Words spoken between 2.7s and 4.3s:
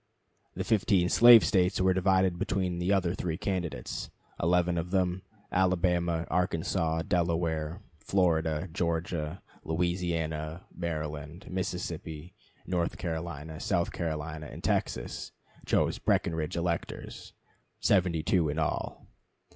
the other three candidates.